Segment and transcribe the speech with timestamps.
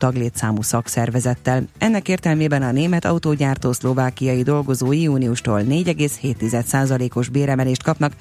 [0.00, 1.64] taglétszámú szakszervezettel.
[1.78, 8.12] Ennek értelmében a német autógyártó szlovákiai dolgozói júniustól 4,7%-os béremelést kapnak,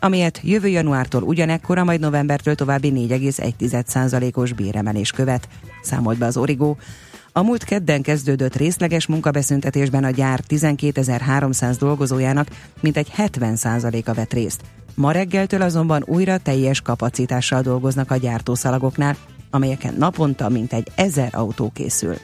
[0.00, 5.48] amelyet jövő januártól ugyanekkora, majd novembertől további 4,1%-os béremelés követ,
[5.82, 6.76] számolt be az Origo.
[7.32, 12.48] A múlt kedden kezdődött részleges munkabeszüntetésben a gyár 12.300 dolgozójának
[12.80, 14.60] mintegy 70%-a vett részt.
[14.94, 19.16] Ma reggeltől azonban újra teljes kapacitással dolgoznak a gyártószalagoknál,
[19.50, 22.16] amelyeken naponta mintegy ezer autó készül.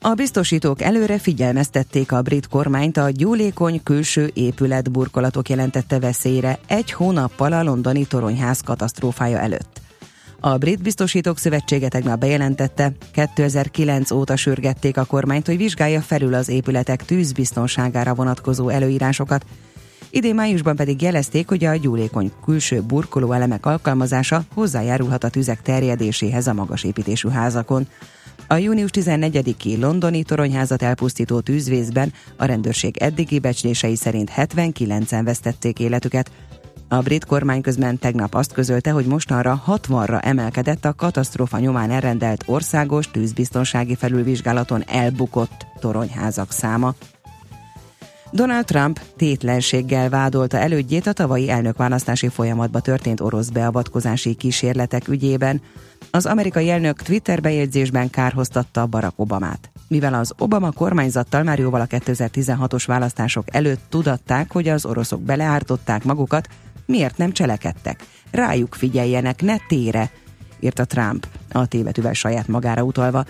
[0.00, 6.92] A biztosítók előre figyelmeztették a brit kormányt a gyúlékony külső épület burkolatok jelentette veszélyre egy
[6.92, 9.80] hónappal a londoni toronyház katasztrófája előtt.
[10.40, 16.48] A Brit Biztosítók Szövetsége tegnap bejelentette, 2009 óta sürgették a kormányt, hogy vizsgálja felül az
[16.48, 19.44] épületek tűzbiztonságára vonatkozó előírásokat,
[20.10, 26.46] Idén májusban pedig jelezték, hogy a gyúlékony külső burkoló elemek alkalmazása hozzájárulhat a tüzek terjedéséhez
[26.46, 27.88] a magas építésű házakon.
[28.48, 36.30] A június 14-i londoni toronyházat elpusztító tűzvészben a rendőrség eddigi becslései szerint 79-en vesztették életüket.
[36.88, 42.44] A brit kormány közben tegnap azt közölte, hogy mostanra 60-ra emelkedett a katasztrófa nyomán elrendelt
[42.46, 46.94] országos tűzbiztonsági felülvizsgálaton elbukott toronyházak száma.
[48.36, 55.60] Donald Trump tétlenséggel vádolta elődjét a tavalyi elnökválasztási folyamatba történt orosz beavatkozási kísérletek ügyében.
[56.10, 59.70] Az amerikai elnök Twitter bejegyzésben kárhoztatta Barack Obamát.
[59.88, 66.04] Mivel az Obama kormányzattal már jóval a 2016-os választások előtt tudatták, hogy az oroszok beleártották
[66.04, 66.48] magukat,
[66.86, 68.04] miért nem cselekedtek?
[68.30, 70.10] Rájuk figyeljenek, ne tére,
[70.60, 73.24] írta Trump, a tévetűvel saját magára utalva.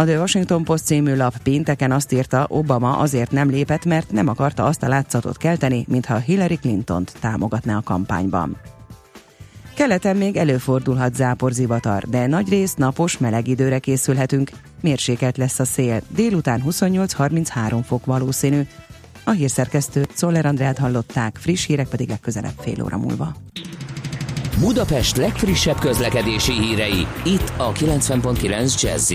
[0.00, 4.28] A The Washington Post című lap pénteken azt írta, Obama azért nem lépett, mert nem
[4.28, 8.56] akarta azt a látszatot kelteni, mintha Hillary Clinton-t támogatná a kampányban.
[9.74, 14.50] Keleten még előfordulhat záporzivatar, de nagy rész napos, meleg időre készülhetünk.
[14.80, 18.60] Mérsékelt lesz a szél, délután 28-33 fok valószínű.
[19.24, 23.34] A hírszerkesztő Szoller Andrát hallották, friss hírek pedig legközelebb fél óra múlva.
[24.60, 29.12] Budapest legfrissebb közlekedési hírei, itt a 90.9 jazz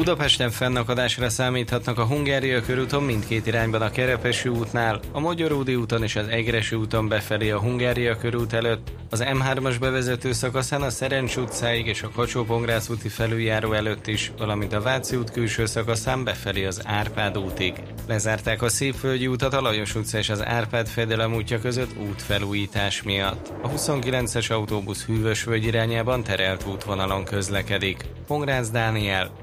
[0.00, 6.16] Budapesten fennakadásra számíthatnak a Hungária körúton mindkét irányban a Kerepesi útnál, a Magyaródi úton és
[6.16, 11.86] az Egresi úton befelé a Hungária körút előtt, az M3-as bevezető szakaszán a Szerencs utcáig
[11.86, 12.46] és a kacsó
[12.90, 17.72] úti felüljáró előtt is, valamint a Váci út külső szakaszán befelé az Árpád útig.
[18.08, 23.52] Lezárták a Szépvölgyi utat a Lajos utca és az Árpád fedelem útja között útfelújítás miatt.
[23.62, 28.04] A 29-es autóbusz Hűvösvölgy irányában terelt útvonalon közlekedik.
[28.26, 29.30] Pongrácz Dániel,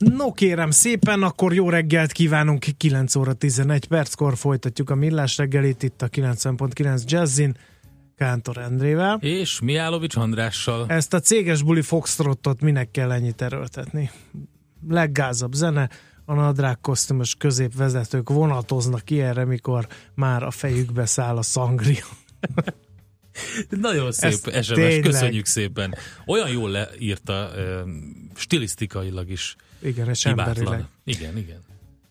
[0.00, 5.82] No kérem szépen, akkor jó reggelt kívánunk, 9 óra 11 perckor folytatjuk a millás reggelit
[5.82, 7.56] itt a 90.9 Jazzin,
[8.16, 9.18] Kántor Endrével.
[9.20, 10.84] És Miálovics Andrással.
[10.88, 14.10] Ezt a céges buli foxtrottot minek kell ennyit erőltetni?
[14.88, 15.90] Leggázabb zene,
[16.24, 22.04] a nadrág kosztümös középvezetők vonatoznak erre, mikor már a fejükbe száll a szangria.
[23.68, 25.00] Nagyon szép Ez SMS, tényleg.
[25.00, 25.94] köszönjük szépen.
[26.26, 27.50] Olyan jól leírta,
[28.40, 30.56] stilisztikailag is Igen, és emberileg.
[30.56, 30.88] hibátlan.
[31.04, 31.58] Igen, igen.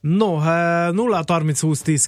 [0.02, 2.06] No, eh, 0 30 20 10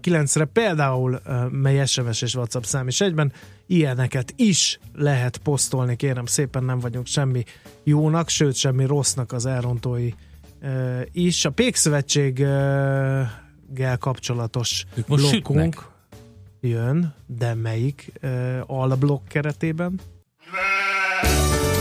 [0.00, 1.20] 9 re például,
[1.50, 3.32] mely SMS és WhatsApp szám is egyben,
[3.66, 7.44] ilyeneket is lehet posztolni, kérem szépen, nem vagyunk semmi
[7.84, 10.10] jónak, sőt semmi rossznak az elrontói
[11.12, 11.44] is.
[11.44, 15.88] A Pékszövetsséggel kapcsolatos Ők most blokkunk sütnek.
[16.60, 18.12] jön, de melyik
[18.66, 20.00] alblokk keretében?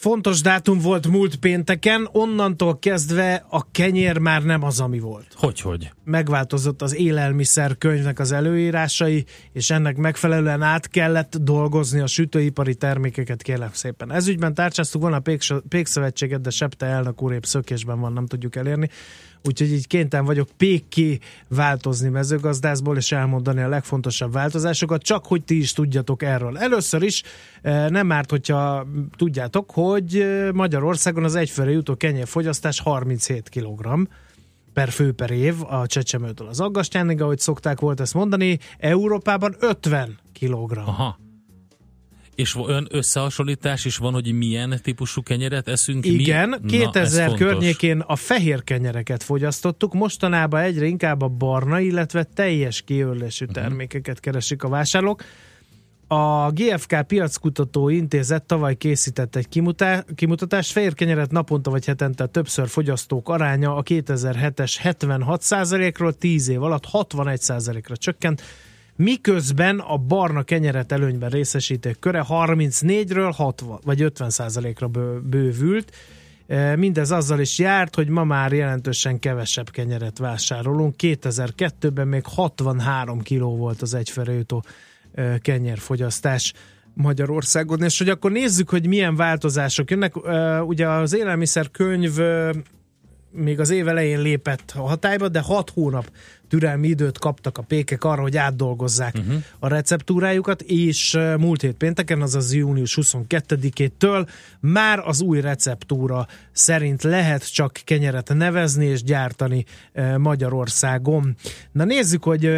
[0.00, 5.26] Fontos dátum volt múlt pénteken, onnantól kezdve a kenyér már nem az, ami volt.
[5.34, 5.90] Hogy, hogy?
[6.04, 13.42] megváltozott az élelmiszer könyvnek az előírásai, és ennek megfelelően át kellett dolgozni a sütőipari termékeket,
[13.42, 14.12] kérlek szépen.
[14.12, 18.56] Ezügyben tárcsáztuk volna a Péks- Pékszövetséget, de Septe elnök úr épp szökésben van, nem tudjuk
[18.56, 18.88] elérni.
[19.44, 25.58] Úgyhogy így kénytelen vagyok pékké változni mezőgazdászból, és elmondani a legfontosabb változásokat, csak hogy ti
[25.58, 26.58] is tudjatok erről.
[26.58, 27.22] Először is
[27.62, 34.08] eh, nem árt, hogyha tudjátok, hogy eh, Magyarországon az egyfőre jutó kenyérfogyasztás 37 kg
[34.72, 40.18] per fő per év a csecsemőtől az aggastyánig, ahogy szokták volt ezt mondani, Európában 50
[40.40, 40.76] kg.
[40.76, 41.18] Aha.
[42.40, 46.56] És olyan összehasonlítás is van, hogy milyen típusú kenyeret eszünk Igen, mi?
[46.74, 47.46] Ez 2000 fontos.
[47.46, 53.54] környékén a fehér kenyereket fogyasztottuk, mostanában egyre inkább a barna, illetve teljes kiörlésű Mhm.
[53.54, 55.24] termékeket keresik a vásárlók.
[56.06, 62.68] A GFK Piackutató Intézet tavaly készített egy kimutá- kimutatást, fehér kenyeret naponta vagy hetente többször
[62.68, 68.42] fogyasztók aránya a 2007-es 76%-ról 10 év alatt 61%-ra csökkent,
[69.00, 75.96] miközben a barna kenyeret előnyben részesítők köre 34-ről 60 vagy 50%-ra bő- bővült.
[76.46, 80.94] E, Mindez azzal is járt, hogy ma már jelentősen kevesebb kenyeret vásárolunk.
[80.98, 84.64] 2002-ben még 63 kiló volt az egyfőre jutó
[85.14, 86.52] e, kenyérfogyasztás
[86.94, 90.14] Magyarországon, és hogy akkor nézzük, hogy milyen változások jönnek.
[90.26, 92.12] E, Ugye az élelmiszer könyv
[93.32, 96.10] még az év elején lépett a hatályba, de 6 hónap
[96.48, 99.42] türelmi időt kaptak a pékek arra, hogy átdolgozzák uh-huh.
[99.58, 104.28] a receptúrájukat, és múlt hét pénteken, azaz június 22-től
[104.60, 109.64] már az új receptúra szerint lehet csak kenyeret nevezni és gyártani
[110.16, 111.36] Magyarországon.
[111.72, 112.50] Na nézzük, hogy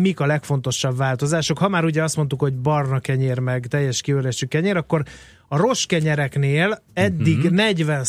[0.00, 1.58] mik a legfontosabb változások.
[1.58, 5.04] Ha már ugye azt mondtuk, hogy barna kenyér meg teljes kiörésű kenyér, akkor
[5.48, 7.52] a roskenyereknél eddig uh-huh.
[7.52, 8.04] 40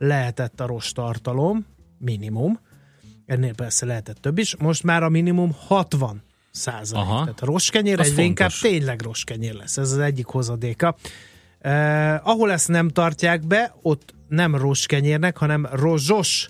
[0.00, 1.66] lehetett a rostartalom,
[1.98, 2.60] minimum,
[3.26, 7.08] ennél persze lehetett több is, most már a minimum 60 százalék.
[7.08, 8.70] Tehát a roskenyér egyre inkább fontos.
[8.70, 10.96] tényleg roskenyér lesz, ez az egyik hozadéka.
[11.58, 16.48] Eh, ahol ezt nem tartják be, ott nem roskenyérnek, hanem rozsos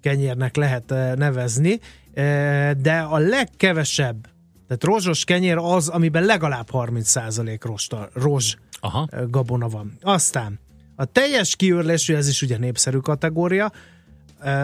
[0.00, 1.80] kenyérnek lehet eh, nevezni.
[2.14, 4.28] E, de a legkevesebb,
[4.66, 9.08] tehát rozsos kenyér az, amiben legalább 30% rosta, rozs Aha.
[9.28, 9.98] gabona van.
[10.00, 10.60] Aztán
[11.00, 13.72] a teljes kiőrlésű, ez is ugye népszerű kategória,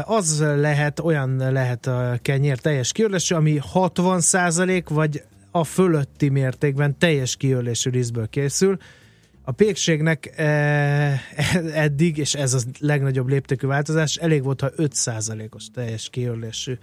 [0.02, 7.36] az lehet, olyan lehet a kenyér teljes kiőrlésű, ami 60% vagy a fölötti mértékben teljes
[7.36, 8.76] kiőrlésű rizből készül.
[9.44, 10.32] A pékségnek
[11.86, 16.78] eddig, és ez a legnagyobb léptékű változás, elég volt, ha 5%-os teljes kiőrlésű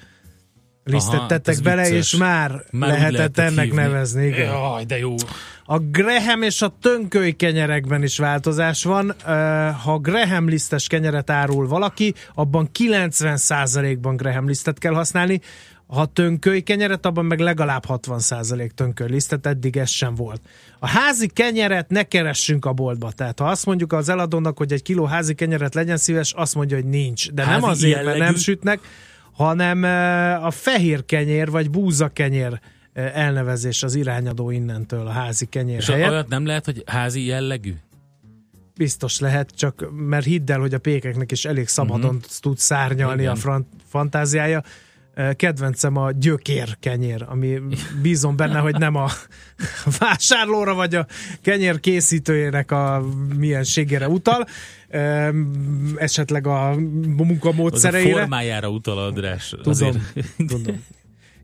[0.83, 2.13] lisztet Aha, tettek ez bele, vicces.
[2.13, 3.81] és már, Már lehetett ennek hívni.
[3.81, 4.25] nevezni.
[4.25, 4.45] Igen.
[4.45, 5.15] Jaj, de jó.
[5.65, 9.13] A Graham és a tönköly kenyerekben is változás van.
[9.83, 15.41] Ha Graham lisztes kenyeret árul valaki, abban 90%-ban Graham lisztet kell használni.
[15.87, 20.41] Ha tönköly kenyeret, abban meg legalább 60% tönköly lisztet, eddig ez sem volt.
[20.79, 23.11] A házi kenyeret ne keressünk a boltba.
[23.11, 26.75] Tehát ha azt mondjuk az eladónak, hogy egy kiló házi kenyeret legyen szíves, azt mondja,
[26.77, 27.31] hogy nincs.
[27.31, 28.37] De nem Házi azért, mert nem jellegű?
[28.39, 28.79] sütnek,
[29.31, 29.87] hanem ö,
[30.45, 32.59] a fehér kenyér vagy búza kenyér
[32.93, 36.09] ö, elnevezés az irányadó innentől a házi kenyér És helyett.
[36.09, 37.73] olyat nem lehet, hogy házi jellegű?
[38.75, 42.15] Biztos lehet, csak mert hidd el, hogy a pékeknek is elég szabadon Mhm.
[42.15, 42.31] uh-huh.
[42.39, 43.33] tud szárnyalni Igen.
[43.33, 44.63] a frant, fantáziája.
[45.35, 47.59] Kedvencem a gyökér kenyér, ami
[48.01, 49.09] bízom benne, hogy nem a
[49.99, 51.05] vásárlóra vagy a
[51.41, 53.03] kenyér készítőjének a
[53.37, 54.47] mienségére utal,
[55.95, 56.79] esetleg a Az a
[57.23, 58.19] munkamódszereire.
[58.19, 59.49] formájára utal András.
[59.49, 59.97] Tudom, Azért.
[60.47, 60.83] tudom.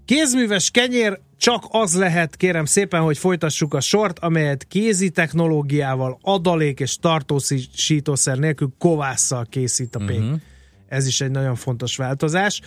[0.05, 6.79] Kézműves kenyér csak az lehet, kérem szépen, hogy folytassuk a sort, amelyet kézi technológiával, adalék
[6.79, 10.19] és tartósítószer nélkül kovásszal készít a pék.
[10.19, 10.39] Uh-huh.
[10.87, 12.61] Ez is egy nagyon fontos változás.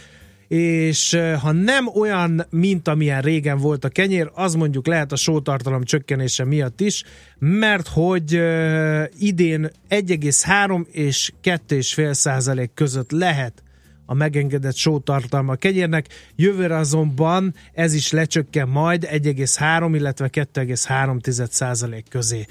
[0.57, 5.85] És ha nem olyan, mint amilyen régen volt a kenyér, az mondjuk lehet a sótartalom
[5.85, 7.05] csökkenése miatt is,
[7.39, 13.63] mert hogy uh, idén 1,3 és 2,5 százalék között lehet
[14.07, 16.07] a megengedett sótartalma kenyérnek.
[16.37, 22.47] Jövőre azonban ez is lecsökken majd 1,3, illetve 2,3 százalék közé.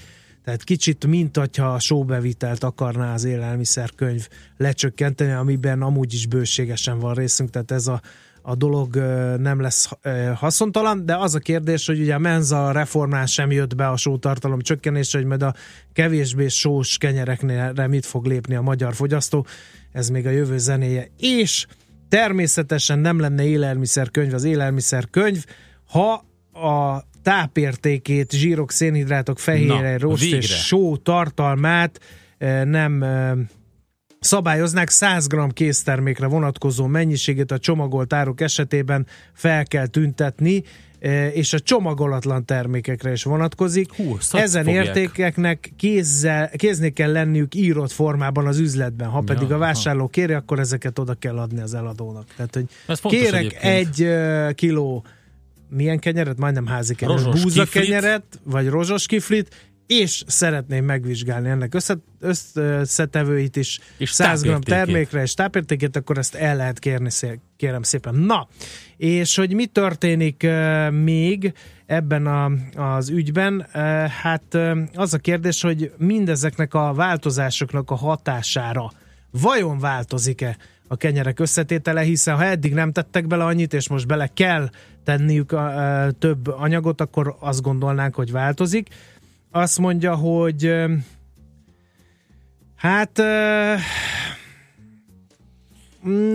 [0.49, 4.27] Tehát kicsit, mint hogyha a sóbevitelt akarná az élelmiszerkönyv
[4.57, 8.01] lecsökkenteni, amiben amúgy is bőségesen van részünk, tehát ez a,
[8.41, 8.95] a dolog
[9.37, 9.89] nem lesz
[10.35, 14.61] haszontalan, de az a kérdés, hogy ugye a menza reformnál sem jött be a sótartalom
[14.61, 15.53] csökkenése, hogy majd a
[15.93, 19.45] kevésbé sós kenyereknél mit fog lépni a magyar fogyasztó,
[19.91, 21.07] ez még a jövő zenéje.
[21.17, 21.65] És
[22.07, 25.45] természetesen nem lenne élelmiszerkönyv az élelmiszerkönyv,
[25.87, 26.13] ha
[26.53, 30.37] a tápértékét, zsírok, szénhidrátok, fehérje, rost végre.
[30.37, 31.99] és só tartalmát
[32.37, 33.31] eh, nem eh,
[34.19, 40.63] szabályoznák 100 g késztermékre vonatkozó mennyiségét a csomagolt áruk esetében fel kell tüntetni,
[40.99, 43.93] eh, és a csomagolatlan termékekre is vonatkozik.
[43.93, 44.85] Hú, Ezen fogják.
[44.85, 49.09] értékeknek kézzel, kéznél kell lenniük írott formában az üzletben.
[49.09, 52.25] Ha pedig Ja, a vásárló kéri, akkor ezeket oda kell adni az eladónak.
[52.35, 54.07] Tehát, hogy Ez kérek egy
[54.55, 55.03] kiló
[55.69, 56.37] milyen kenyeret?
[56.37, 57.23] Majdnem házi kenyeret.
[57.23, 57.83] Rozsos Búza kiflit.
[57.83, 61.97] kenyeret, vagy rozsos kiflit, és szeretném megvizsgálni ennek össze,
[62.53, 67.09] összetevőit is, És 100 g termékre és tápértékét, akkor ezt el lehet kérni,
[67.57, 68.15] kérem szépen.
[68.15, 68.47] Na,
[68.97, 71.53] és hogy mi történik uh, még
[71.85, 77.95] ebben a, az ügyben, uh, hát uh, az a kérdés, hogy mindezeknek a változásoknak a
[77.95, 78.91] hatására
[79.31, 80.57] vajon változik-e
[80.87, 84.69] a kenyerek összetétele, hiszen ha eddig nem tettek bele annyit, és most bele kell
[85.09, 88.87] tenniük a, a, több anyagot, akkor azt gondolnánk, hogy változik.
[89.51, 90.73] Azt mondja, hogy
[92.75, 93.17] hát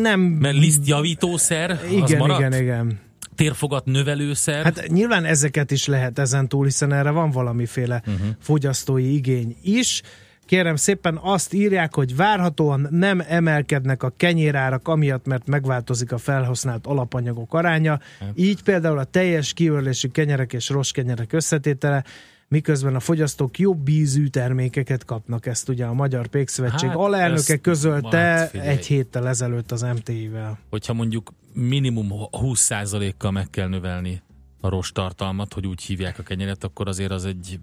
[0.01, 0.21] nem...
[0.21, 2.39] Mert lisztjavítószer, az igen, maradt?
[2.39, 3.01] igen, igen.
[3.35, 4.65] Térfogat növelőszer.
[4.65, 8.27] Hát nyilván ezeket is lehet ezen túl, hiszen erre van valamiféle uh-huh.
[8.41, 10.03] fogyasztói igény is.
[10.47, 16.87] Kérem szépen azt írják, hogy várhatóan nem emelkednek a kenyérárak, amiatt, mert megváltozik a felhasznált
[16.87, 18.01] alapanyagok aránya.
[18.35, 22.05] Így például a teljes kiörlésű kenyerek és rossz kenyerek összetétele,
[22.49, 25.47] miközben a fogyasztók jobb ízű termékeket kapnak.
[25.47, 30.59] Ezt ugye a Magyar Pékszövetség Hát, hát, alelnöke közölte hát egy héttel ezelőtt az MTI-vel.
[30.71, 34.23] Hogyha mondjuk minimum 20%-kal meg kell növelni
[34.61, 37.61] a rost tartalmat, hogy úgy hívják a kenyeret, akkor azért az egy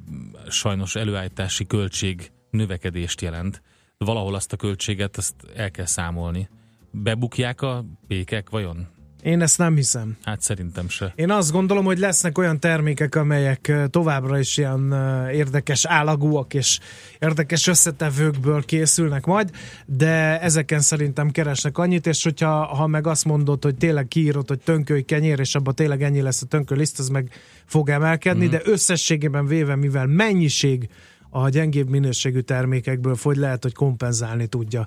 [0.50, 3.62] sajnos előállítási költség növekedést jelent.
[3.98, 6.50] Valahol azt a költséget ezt el kell számolni.
[6.91, 8.88] Bebukják a pékek vajon?
[9.24, 10.17] Én ezt nem hiszem.
[10.24, 11.13] Hát szerintem se.
[11.15, 14.93] Én azt gondolom, hogy lesznek olyan termékek, amelyek továbbra is ilyen
[15.34, 16.79] érdekes állagúak és
[17.20, 19.50] érdekes összetevőkből készülnek majd,
[19.86, 24.60] de ezeken szerintem keresnek annyit, és hogyha ha meg azt mondod, hogy tényleg kiírod, hogy
[24.60, 27.31] tönköly kenyér, és abban tényleg ennyi lesz a tönköly liszt, az meg
[27.65, 28.50] fog emelkedni, mm.
[28.50, 30.89] de összességében véve, mivel mennyiség
[31.34, 34.86] a gyengébb minőségű termékekből fogy, lehet, hogy kompenzálni tudja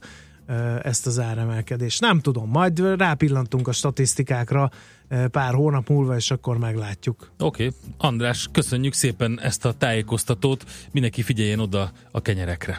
[0.83, 2.01] ezt az áremelkedést.
[2.01, 4.71] Nem tudom, majd rápillantunk a statisztikákra
[5.31, 7.31] pár hónap múlva, és akkor meglátjuk.
[7.39, 7.79] Oké, okay.
[7.99, 10.65] András, köszönjük szépen ezt a tájékoztatót.
[10.93, 12.79] Mindenki figyeljen oda a kenyerekre.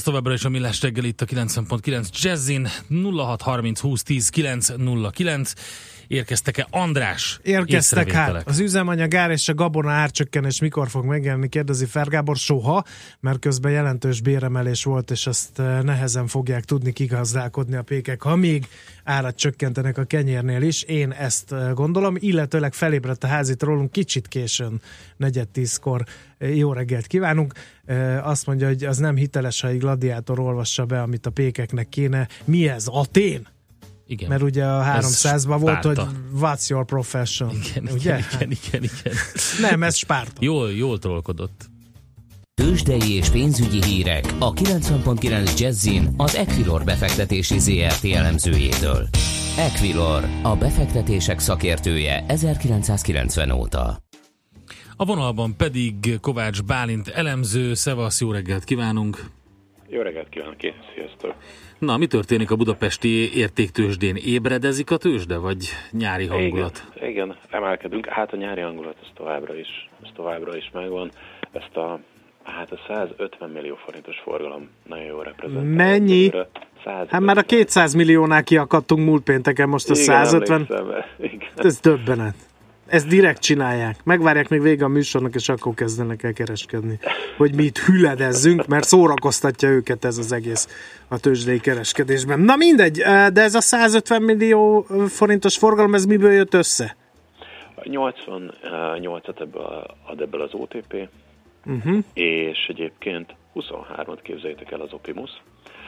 [0.00, 5.52] Ez továbbra is a Millás reggel itt a 90.9 Jazzin 0630 20 10 909
[6.10, 8.48] Érkeztek-e András Érkeztek hát.
[8.48, 12.84] Az üzemanyag ár és a gabona árcsökkenés mikor fog megjelenni, kérdezi Fergábor soha,
[13.20, 18.36] mert közben jelentős béremelés volt, és azt eh, nehezen fogják tudni kigazdálkodni a pékek, ha
[18.36, 18.66] még
[19.04, 20.82] árat csökkentenek a kenyérnél is.
[20.82, 24.80] Én ezt eh, gondolom, illetőleg felébredt a házit rólunk kicsit későn,
[25.16, 26.04] negyed tízkor.
[26.38, 27.52] Eh, Jó reggelt kívánunk!
[28.22, 32.28] Azt mondja, hogy az nem hiteles, ha egy gladiátor olvassa be, amit a pékeknek kéne.
[32.44, 32.86] Mi ez?
[32.86, 33.46] Atén?
[34.10, 34.28] Igen.
[34.28, 36.00] Mert ugye a 300-ban volt, hogy
[36.40, 37.50] what's your profession?
[37.50, 38.18] igen, ugye?
[38.18, 39.14] igen, igen, igen, igen.
[39.70, 40.32] Nem, ez Spárta.
[40.38, 41.68] Jól, jól trollkodott.
[42.54, 49.08] Tőzsdei és pénzügyi hírek a 90.9 Jazzin az Equilor befektetési ZRT elemzőjétől.
[49.58, 54.02] Equilor, a befektetések szakértője 1990 óta.
[54.96, 59.30] A vonalban pedig Kovács Bálint elemző, szevasz, jó reggelt kívánunk!
[59.92, 61.34] Jó reggelt kívánok én, sziasztok!
[61.78, 64.16] Na, mi történik a budapesti értéktősdén?
[64.16, 66.84] Ébredezik a tőzsde, vagy nyári hangulat?
[66.96, 68.06] Igen, igen, emelkedünk.
[68.06, 71.10] Hát a nyári hangulat ez továbbra is, ez továbbra is megvan.
[71.52, 72.00] Ezt a,
[72.42, 75.76] hát a 150 millió forintos forgalom nagyon jól reprezentálja.
[75.76, 76.28] Mennyi?
[76.84, 77.06] 150.
[77.08, 80.66] Hát már a 200 milliónál kiakadtunk múlt pénteken, most a Igen, 150.
[80.70, 81.48] emlékszem, Igen.
[81.56, 82.34] Ez döbbenet.
[82.90, 83.96] Ezt direkt csinálják.
[84.04, 86.98] Megvárják még vége a műsornak, és akkor kezdenek el kereskedni.
[87.36, 90.68] Hogy mi itt hüledezzünk, mert szórakoztatja őket ez az egész
[91.08, 92.40] a tőzsdei kereskedésben.
[92.40, 92.98] Na mindegy,
[93.32, 96.96] de ez a 150 millió forintos forgalom, ez miből jött össze?
[97.76, 101.08] 88-at ebből ad ebből az OTP,
[101.66, 101.98] Uh-huh.
[102.12, 105.30] és egyébként 23-at képzeljétek el az Opimus.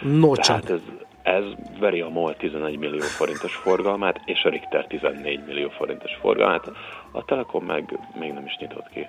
[0.03, 0.81] No Tehát ez,
[1.23, 1.45] ez
[1.81, 6.71] veri a MOL 11 millió forintos forgalmát, és a Richter 14 millió forintos forgalmát.
[7.11, 9.07] A Telekom meg még nem is nyitott ki.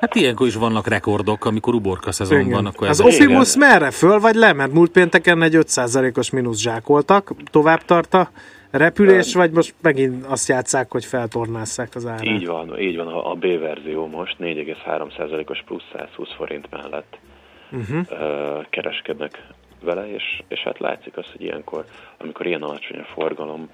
[0.00, 2.52] Hát ilyenkor is vannak rekordok, amikor uborka szezon Igen.
[2.52, 3.90] van, akkor Az ez Optimus merre?
[3.90, 4.52] Föl vagy le?
[4.52, 7.30] Mert múlt pénteken egy 5%-os mínusz zsákoltak.
[7.50, 8.30] Tovább tart a
[8.70, 12.24] repülés, vagy most megint azt játszák, hogy feltornásszák az árát?
[12.24, 13.06] Így van, így van.
[13.06, 17.18] A a B verzió most 4,3%-os plusz 120 forint mellett
[17.72, 18.66] uh-huh.
[18.70, 19.42] kereskednek.
[19.80, 21.84] Vele, és, és hát látszik az, hogy ilyenkor,
[22.18, 23.70] amikor ilyen alacsony a forgalom,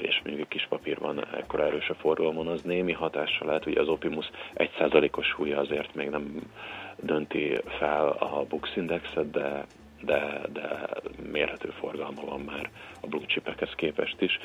[0.00, 3.76] és mondjuk egy kis papír van ekkor erős a forgalomon, az némi hatással lehet, hogy
[3.76, 6.50] az Opimus 1%-os súlya azért még nem
[6.96, 9.64] dönti fel a Bux Indexet, de
[10.00, 10.86] de, de
[11.32, 14.38] mérhető forgalma van már a blue chipekhez képest is.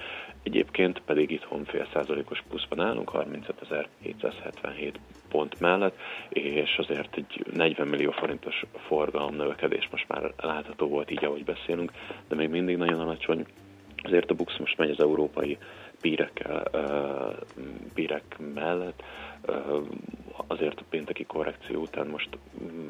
[0.44, 4.94] Egyébként pedig itthon fél százalékos pluszban állunk, 35.777
[5.30, 5.98] pont mellett,
[6.30, 11.92] és azért egy 40 millió forintos forgalom növekedés most már látható volt így, ahogy beszélünk,
[12.28, 13.46] de még mindig nagyon alacsony.
[14.04, 15.58] Azért a Bux most megy az európai
[16.02, 16.64] pírekkel,
[17.94, 19.04] pírek mellett,
[20.48, 22.30] azért a pénteki korrekció után most,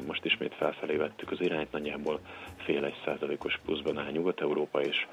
[0.06, 2.20] most ismét felfelé vettük az irányt, nagyjából
[2.56, 5.06] fél egy százalékos pluszban áll Nyugat-Európa, és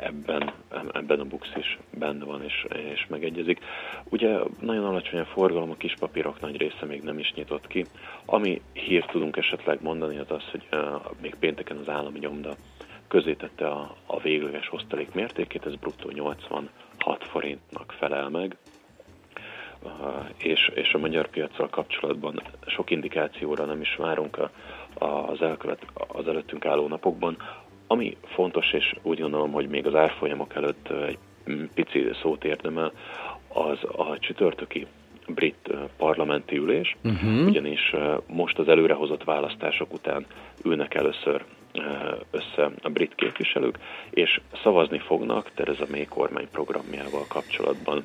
[0.00, 0.52] ebben,
[0.92, 3.60] ebben a bux is benne van és, és megegyezik.
[4.08, 7.84] Ugye nagyon alacsony a forgalom, a kis papírok nagy része még nem is nyitott ki.
[8.24, 10.80] Ami hírt tudunk esetleg mondani, az az, hogy uh,
[11.20, 12.54] még pénteken az állami nyomda
[13.08, 16.70] közé tette a, a végleges osztalék mértékét, ez bruttó 86
[17.30, 18.56] forintnak felel meg,
[20.38, 24.50] és, és a magyar piacsal kapcsolatban sok indikációra nem is várunk a,
[25.04, 27.36] az, elkövet, az előttünk álló napokban.
[27.90, 31.18] Ami fontos, és úgy gondolom, hogy még az árfolyamok előtt egy
[31.74, 32.92] pici szót érdemel,
[33.48, 34.86] az a csütörtöki
[35.28, 37.46] brit parlamenti ülés, uh-huh.
[37.46, 37.94] ugyanis
[38.26, 40.26] most az előrehozott választások után
[40.64, 41.44] ülnek először
[42.30, 43.78] össze a brit képviselők,
[44.10, 48.04] és szavazni fognak Tereza May kormány programjával kapcsolatban.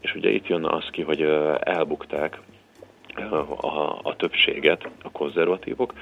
[0.00, 1.22] És ugye itt jön az ki, hogy
[1.60, 2.40] elbukták
[3.16, 5.92] a, a többséget a konzervatívok,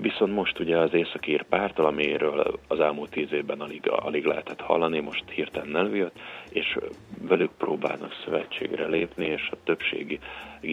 [0.00, 5.00] viszont most ugye az északír pártal, amiről az elmúlt tíz évben alig, alig lehetett hallani,
[5.00, 6.18] most hirtelen előjött,
[6.50, 6.78] és
[7.20, 10.18] velük próbálnak szövetségre lépni, és a többségi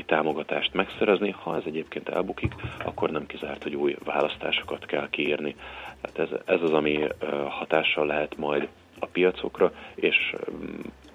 [0.05, 1.29] támogatást megszerezni.
[1.29, 2.53] Ha ez egyébként elbukik,
[2.85, 5.55] akkor nem kizárt, hogy új választásokat kell kiírni.
[6.01, 7.07] Tehát ez, ez az, ami
[7.49, 8.67] hatással lehet majd
[8.99, 10.35] a piacokra, és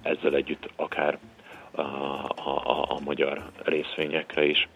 [0.03, 1.19] ezzel együtt akár
[1.75, 1.83] a,
[2.45, 4.69] a, a magyar részvényekre is.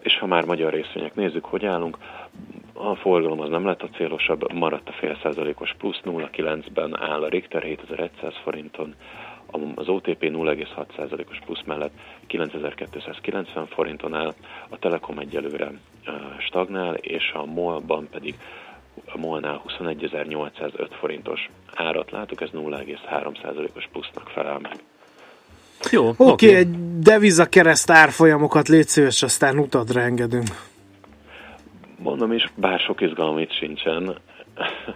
[0.00, 1.98] És ha már magyar részvények nézzük, hogy állunk,
[2.72, 7.28] a forgalom az nem lett a célosabb, maradt a fél százalékos plusz 0,9-ben áll a
[7.28, 8.94] Richter 7100 forinton,
[9.74, 11.92] az OTP 0,6%-os plusz mellett
[12.26, 14.34] 9290 forinton áll,
[14.68, 15.72] a Telekom egyelőre
[16.38, 18.34] stagnál, és a MOL-ban pedig
[19.06, 24.76] a MOL-nál 21.805 forintos árat látok, ez 0,3%-os plusznak felel meg.
[25.90, 26.22] Jó, oké.
[26.22, 26.54] Okay, okay.
[26.54, 30.48] egy deviza kereszt árfolyamokat légy szíves, aztán utadra engedünk.
[31.98, 34.16] Mondom is, bár sok izgalom itt sincsen,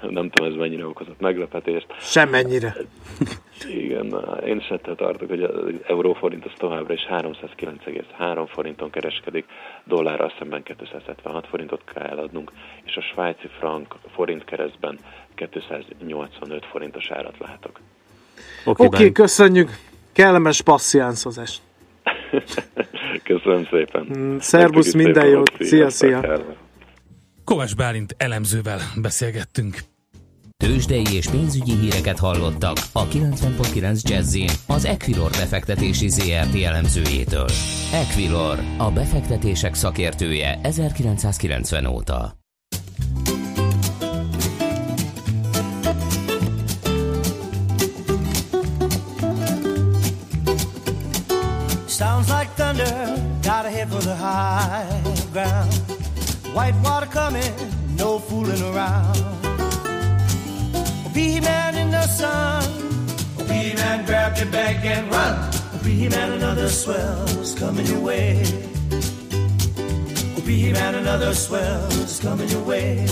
[0.01, 1.87] nem tudom, ez mennyire okozott meglepetést.
[2.01, 2.77] Semmennyire.
[3.69, 9.45] Igen, én is ettől tartok, hogy az euróforint az továbbra is 309,3 forinton kereskedik,
[9.85, 12.53] dollárral szemben 276 forintot kell eladnunk,
[12.85, 14.99] és a svájci frank forint keresztben
[15.35, 17.81] 285 forintos árat látok.
[18.65, 19.71] Oké, okay, okay, köszönjük!
[20.17, 21.61] Kellemes passziánszozást!
[23.23, 24.07] Köszönöm szépen!
[24.19, 25.53] Mm, szervusz, minden jót!
[25.59, 26.41] Szia, szia!
[27.45, 29.79] Kovács Bálint elemzővel beszélgettünk.
[30.57, 37.49] Tőzsdei és pénzügyi híreket hallottak a 90.9 jazz az Equilor befektetési ZRT elemzőjétől.
[37.93, 42.46] Equilor, a befektetések szakértője 1990 óta.
[52.77, 55.01] Thunder, gotta head for the high
[55.33, 55.73] ground.
[56.53, 57.53] White water coming,
[57.97, 59.17] no fooling around.
[61.15, 62.65] Be man in the sun.
[63.49, 65.51] Be man, grab your bag and run.
[65.83, 68.45] Be man, another swell's coming your way.
[70.45, 73.07] Be man, another swell's coming your way.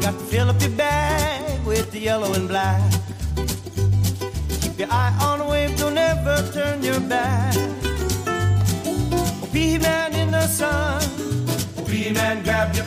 [0.00, 2.92] Got to fill up your bag with the yellow and black.
[4.60, 6.17] Keep your eye on the wave, don't ever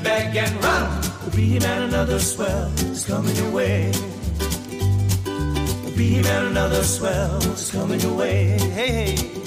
[0.02, 1.32] your bag and run.
[1.36, 3.92] Be man, another swell is coming your way.
[5.96, 8.58] Be man, another swell is coming your way.
[8.74, 9.41] Hey, hey.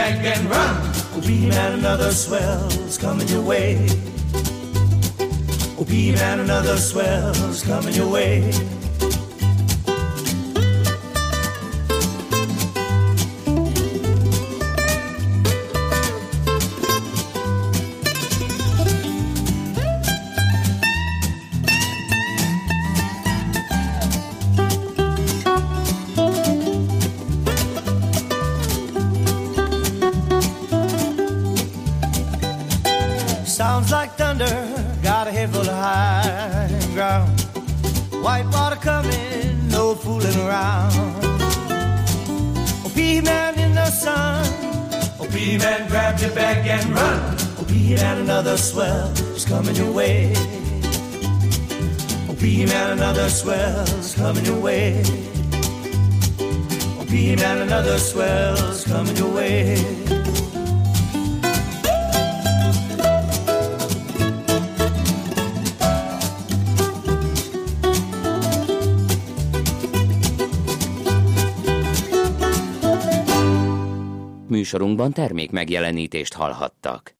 [0.00, 0.76] Bag and run.
[1.14, 3.86] Oh, be man, another swell's coming your way.
[5.78, 8.50] Oh, be man, another swell's coming your way.
[48.80, 50.32] Swell is coming your way.
[52.28, 55.02] Oh, be man, another swell is coming your way.
[56.98, 59.76] Oh, be man, another swell is coming your way.
[74.48, 77.19] Műsorunkban termék megjelenítést hallhattak.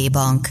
[0.09, 0.47] Bank.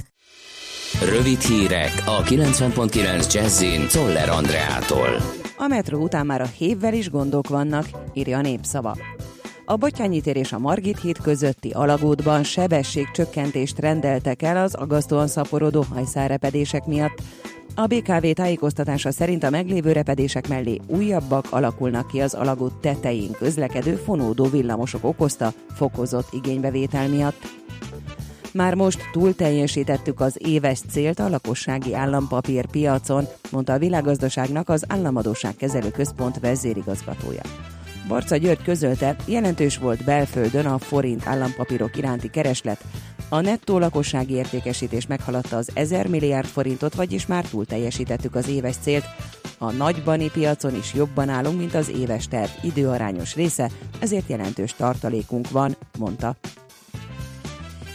[1.05, 5.09] Rövid hírek a 90.9 Jazzin Toller Andreától.
[5.57, 8.97] A metró után már a hévvel is gondok vannak, írja a népszava.
[9.65, 15.85] A Batyányi tér és a Margit híd közötti alagútban sebességcsökkentést rendeltek el az agasztóan szaporodó
[15.93, 17.23] hajszárepedések miatt.
[17.75, 23.95] A BKV tájékoztatása szerint a meglévő repedések mellé újabbak alakulnak ki az alagút tetején közlekedő
[23.95, 27.60] fonódó villamosok okozta fokozott igénybevétel miatt.
[28.53, 34.85] Már most túl teljesítettük az éves célt a lakossági állampapír piacon, mondta a világgazdaságnak az
[34.89, 37.43] Államadóságkezelő Központ vezérigazgatója.
[38.09, 42.85] Barca György közölte, jelentős volt belföldön a forint állampapírok iránti kereslet.
[43.29, 48.77] A nettó lakossági értékesítés meghaladta az 1000 milliárd forintot, vagyis már túl teljesítettük az éves
[48.77, 49.05] célt.
[49.59, 55.51] A nagybani piacon is jobban állunk, mint az éves terv időarányos része, ezért jelentős tartalékunk
[55.51, 56.37] van, mondta.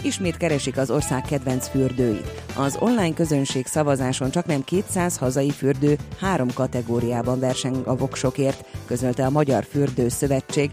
[0.05, 2.43] Ismét keresik az ország kedvenc fürdőit.
[2.57, 9.25] Az online közönség szavazáson csak nem 200 hazai fürdő három kategóriában verseng a voksokért, közölte
[9.25, 10.71] a Magyar Fürdő Szövetség.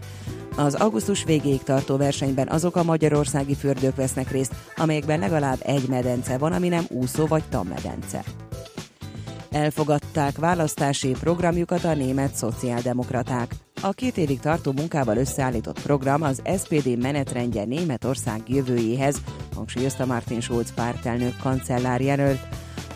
[0.55, 6.37] Az augusztus végéig tartó versenyben azok a magyarországi fürdők vesznek részt, amelyekben legalább egy medence
[6.37, 8.23] van, ami nem úszó vagy tammedence.
[9.51, 13.55] Elfogadták választási programjukat a német szociáldemokraták.
[13.85, 19.21] A két évig tartó munkával összeállított program az SPD menetrendje Németország jövőjéhez,
[19.55, 22.39] hangsúlyozta Martin Schulz pártelnök kancellár jelölt.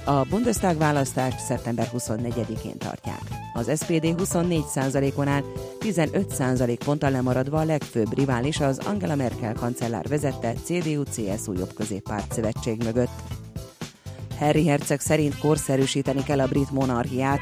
[0.06, 3.21] A Bundestag választást szeptember 24-én tartják.
[3.54, 5.43] Az SPD 24%-on áll,
[5.80, 12.84] 15% ponttal lemaradva a legfőbb rivális az Angela Merkel kancellár vezette CDU-CSU jobb középpárt szövetség
[12.84, 13.21] mögött.
[14.38, 17.39] Harry Herceg szerint korszerűsíteni kell a brit monarchiát.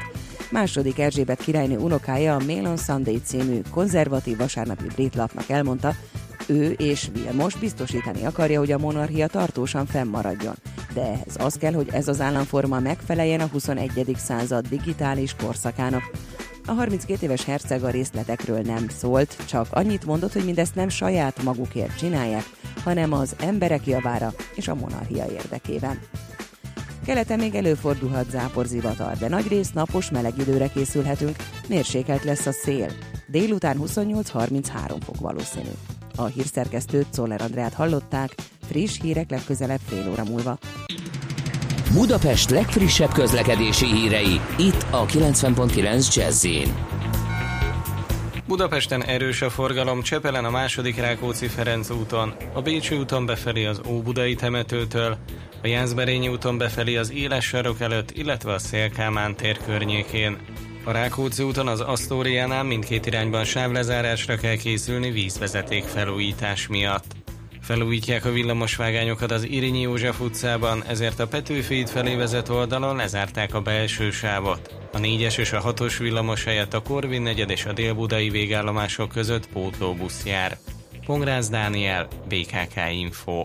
[0.50, 5.94] Második Erzsébet királynő unokája a Mail on Sunday című konzervatív vasárnapi brit lapnak elmondta,
[6.46, 10.54] ő és Vilmos biztosítani akarja, hogy a monarchia tartósan fennmaradjon.
[10.94, 14.16] De ehhez az kell, hogy ez az államforma megfeleljen a 21.
[14.16, 16.02] század digitális korszakának.
[16.66, 21.42] A 32 éves herceg a részletekről nem szólt, csak annyit mondott, hogy mindezt nem saját
[21.42, 22.44] magukért csinálják,
[22.84, 25.98] hanem az emberek javára és a monarchia érdekében.
[27.06, 31.36] Keleten még előfordulhat záporzivatar, de nagyrészt napos meleg időre készülhetünk,
[31.68, 32.88] mérsékelt lesz a szél.
[33.26, 35.70] Délután 28-33 fok valószínű.
[36.16, 38.34] A hírszerkesztőt Czoller Andrát hallották,
[38.68, 40.58] friss hírek legközelebb fél óra múlva.
[41.92, 46.46] Budapest legfrissebb közlekedési hírei, itt a 90.9 jazz
[48.46, 53.80] Budapesten erős a forgalom Csepelen a második Rákóczi Ferenc úton, a Bécsi úton befelé az
[53.88, 55.18] Óbudai temetőtől,
[55.62, 60.38] a Jászberényi úton befelé az Éles sarok előtt, illetve a Szélkámán tér környékén.
[60.84, 67.16] A Rákóczi úton az Asztóriánál mindkét irányban sávlezárásra kell készülni vízvezeték felújítás miatt.
[67.60, 73.54] Felújítják a villamosvágányokat az Irinyi József utcában, ezért a Petőfi út felé vezető oldalon lezárták
[73.54, 74.74] a belső sávot.
[74.92, 79.48] A 4-es és a 6-os villamos helyett a Korvin negyed és a délbudai végállomások között
[79.48, 80.58] pótlóbusz jár.
[81.06, 83.44] Pongrász Dániel, BKK Info.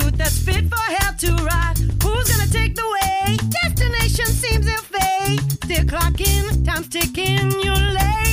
[0.00, 1.78] That's fit for hell to ride.
[2.02, 3.36] Who's gonna take the way?
[3.62, 5.40] Destination seems ill fate.
[5.64, 7.50] Still clocking, time's ticking.
[7.62, 8.23] You're late,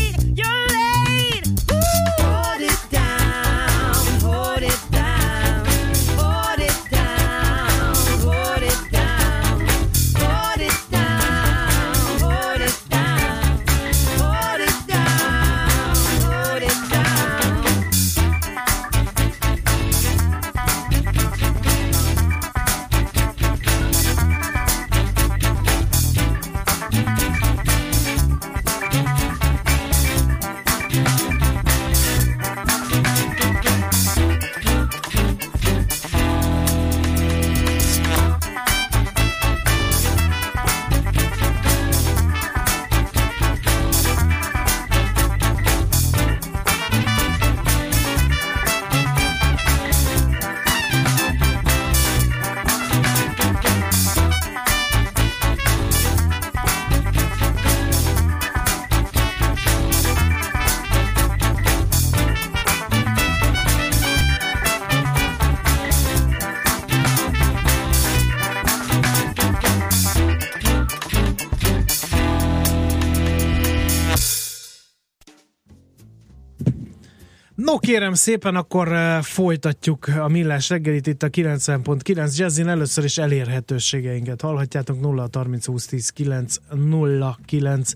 [77.72, 82.68] No kérem szépen, akkor eh, folytatjuk a millás reggelit itt a 90.9 Jazzin.
[82.68, 87.92] Először is elérhetőségeinket hallhatjátok 0 30 20 10 9 0 9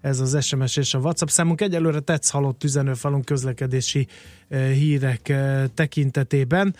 [0.00, 1.60] ez az SMS és a WhatsApp számunk.
[1.60, 4.06] Egyelőre tetsz halott üzenőfalunk közlekedési
[4.48, 6.74] eh, hírek eh, tekintetében.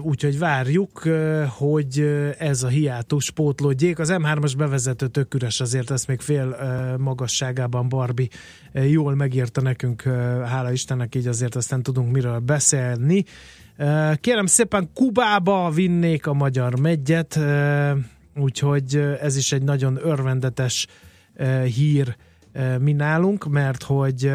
[0.00, 1.08] Úgyhogy várjuk,
[1.48, 2.00] hogy
[2.38, 3.98] ez a hiátus pótlódjék.
[3.98, 6.56] Az M3-as bevezető tök üres, azért ezt még fél
[6.98, 10.02] magasságában Barbie uh, jól megírta nekünk,
[10.44, 13.24] hála Istennek, így azért aztán tudunk miről beszélni.
[14.20, 17.40] Kérem szépen Kubába vinnék a magyar megyet,
[18.36, 20.86] úgyhogy ez is egy nagyon örvendetes
[21.64, 22.16] hír
[22.78, 24.32] mi nálunk, mert hogy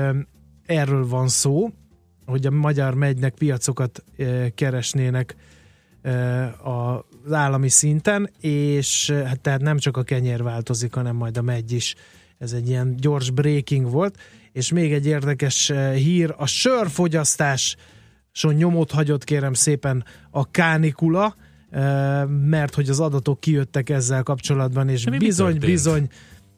[0.66, 1.70] erről van szó,
[2.26, 5.36] hogy a magyar megynek piacokat e, keresnének
[6.02, 11.38] e, az állami szinten, és e, hát tehát nem csak a kenyér változik, hanem majd
[11.38, 11.96] a megy is.
[12.38, 14.18] Ez egy ilyen gyors breaking volt.
[14.52, 17.76] És még egy érdekes hír, a sörfogyasztás
[18.32, 21.36] son nyomot hagyott kérem szépen a kánikula,
[22.28, 26.10] mert hogy az adatok kijöttek ezzel kapcsolatban, és bizony, bizony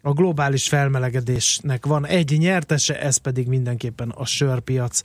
[0.02, 5.02] a globális felmelegedésnek van egy nyertese, ez pedig mindenképpen a sörpiac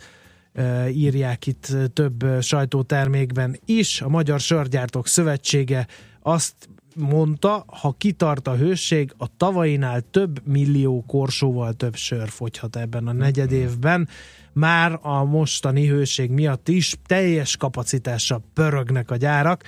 [0.89, 4.01] írják itt több sajtótermékben is.
[4.01, 5.87] A Magyar Sörgyártók Szövetsége
[6.23, 6.55] azt
[6.95, 13.13] mondta, ha kitart a hőség, a tavainál több millió korsóval több sör fogyhat ebben a
[13.13, 14.09] negyed évben.
[14.53, 19.65] Már a mostani hőség miatt is teljes kapacitással pörögnek a gyárak.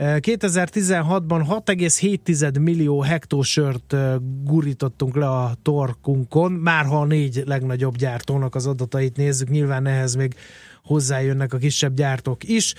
[0.00, 7.96] 2016-ban 6,7 millió hektó sört ö, gurítottunk le a torkunkon, már ha a négy legnagyobb
[7.96, 10.34] gyártónak az adatait nézzük, nyilván ehhez még
[10.84, 12.74] hozzájönnek a kisebb gyártók is.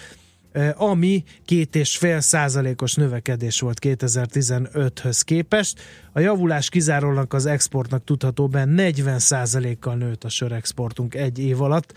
[0.76, 5.80] ami két és fél százalékos növekedés volt 2015-höz képest.
[6.12, 11.94] A javulás kizárólag az exportnak tudható be 40 százalékkal nőtt a sörexportunk egy év alatt.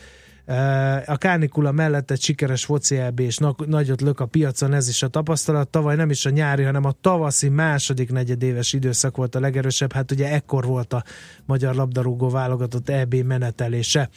[1.07, 5.03] A kánikula mellett egy sikeres foci EB és na- nagyot lök a piacon, ez is
[5.03, 5.69] a tapasztalat.
[5.69, 9.93] Tavaly nem is a nyári, hanem a tavaszi második negyedéves időszak volt a legerősebb.
[9.93, 11.05] Hát ugye ekkor volt a
[11.47, 14.09] magyar labdarúgó válogatott EB menetelése.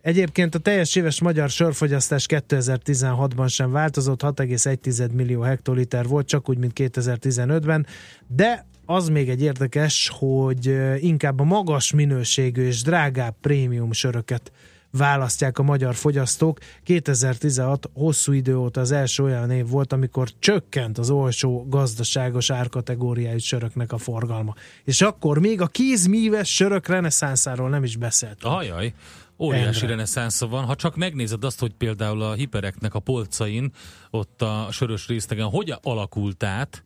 [0.00, 6.58] Egyébként a teljes éves magyar sörfogyasztás 2016-ban sem változott, 6,1 millió hektoliter volt, csak úgy,
[6.58, 7.86] mint 2015-ben,
[8.26, 14.52] de az még egy érdekes, hogy inkább a magas minőségű és drágább prémium söröket
[14.92, 16.58] választják a magyar fogyasztók.
[16.84, 23.38] 2016 hosszú idő óta az első olyan év volt, amikor csökkent az olcsó gazdaságos árkategóriájú
[23.38, 24.54] söröknek a forgalma.
[24.84, 28.44] És akkor még a kézmíves sörök reneszánszáról nem is beszélt.
[28.44, 28.94] Ajaj,
[29.38, 30.64] óriási reneszánsza van.
[30.64, 33.72] Ha csak megnézed azt, hogy például a hipereknek a polcain,
[34.10, 36.84] ott a sörös részlegen, hogy alakult át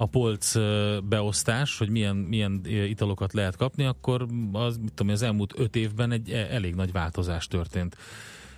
[0.00, 0.54] a polc
[1.08, 6.12] beosztás, hogy milyen, milyen italokat lehet kapni, akkor az, mit tudom, az elmúlt öt évben
[6.12, 7.96] egy e- elég nagy változás történt.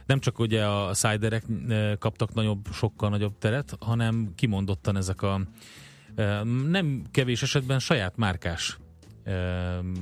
[0.06, 0.92] Nem csak ugye a
[1.68, 5.40] ö, kaptak nagyobb, sokkal nagyobb teret, hanem kimondottan ezek a
[6.68, 8.78] nem kevés esetben saját márkás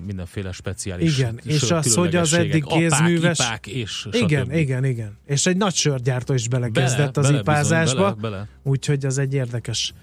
[0.06, 3.38] mindenféle speciális Igen, és az, hogy az eddig kézműves...
[3.38, 4.52] Apák, ipák és igen, stb.
[4.52, 5.18] igen, igen.
[5.26, 8.48] És egy nagy sörgyártó is belekezdett Bele, az bele, ipázásba, bizony, bele, bele.
[8.62, 9.94] úgyhogy az egy érdekes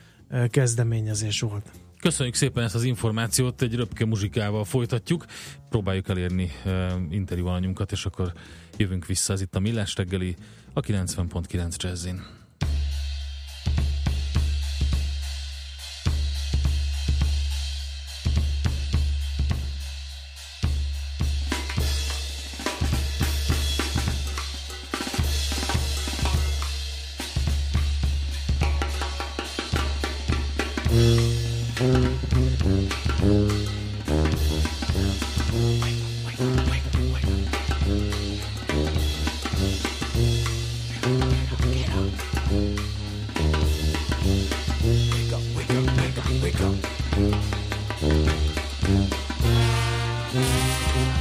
[0.49, 1.71] kezdeményezés volt.
[1.99, 5.25] Köszönjük szépen ezt az információt, egy röpke muzsikával folytatjuk.
[5.69, 8.33] Próbáljuk elérni uh, interjú alanyunkat, és akkor
[8.77, 9.33] jövünk vissza.
[9.33, 10.35] Ez itt a Millás reggeli,
[10.73, 12.21] a 90.9 Jazzin.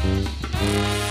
[0.05, 1.04] Música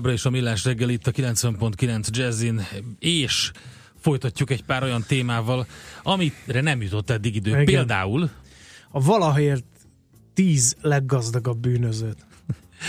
[0.00, 2.66] továbbra is a Millás reggel itt a 90.9 Jazzin,
[2.98, 3.52] és
[3.98, 5.66] folytatjuk egy pár olyan témával,
[6.02, 7.50] amire nem jutott eddig idő.
[7.50, 7.64] Igen.
[7.64, 8.30] Például
[8.90, 9.64] A valahogy
[10.34, 12.26] tíz leggazdagabb bűnözőt.